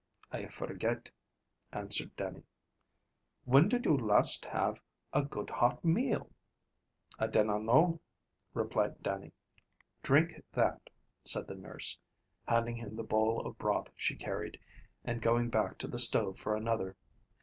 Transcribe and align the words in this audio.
"I 0.31 0.47
forget," 0.47 1.11
answered 1.71 2.15
Dannie. 2.15 2.45
"When 3.45 3.69
did 3.69 3.85
you 3.85 3.95
last 3.95 4.45
have 4.45 4.81
a 5.13 5.21
good 5.23 5.51
hot 5.51 5.85
meal?" 5.85 6.31
"I 7.19 7.27
dinna 7.27 7.59
know," 7.59 8.01
replied 8.55 9.03
Dannie. 9.03 9.33
"Drink 10.01 10.41
that," 10.53 10.89
said 11.23 11.45
the 11.45 11.53
nurse, 11.53 11.99
handing 12.47 12.77
him 12.77 12.95
the 12.95 13.03
bowl 13.03 13.45
of 13.45 13.59
broth 13.59 13.91
she 13.95 14.15
carried, 14.15 14.59
and 15.03 15.21
going 15.21 15.51
back 15.51 15.77
to 15.77 15.87
the 15.87 15.99
stove 15.99 16.39
for 16.39 16.55
another. 16.55 16.97